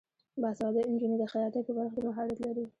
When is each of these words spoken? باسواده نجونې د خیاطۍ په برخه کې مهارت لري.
باسواده 0.41 0.81
نجونې 0.93 1.17
د 1.19 1.23
خیاطۍ 1.31 1.61
په 1.65 1.71
برخه 1.77 1.93
کې 1.95 2.03
مهارت 2.07 2.37
لري. 2.45 2.63